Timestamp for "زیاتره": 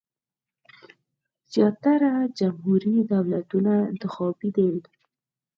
1.53-2.11